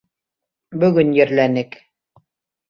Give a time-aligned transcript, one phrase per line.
[0.83, 1.79] Бөгөн ерләнек.